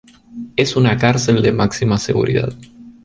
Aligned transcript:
Es 0.55 0.75
una 0.77 0.97
cárcel 0.97 1.43
de 1.43 1.51
máxima 1.51 1.99
seguridad. 1.99 2.53